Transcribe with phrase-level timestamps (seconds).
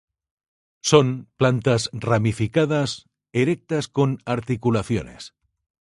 [0.89, 1.07] Son,
[1.37, 5.35] plantas ramificadas erectas con articulaciones.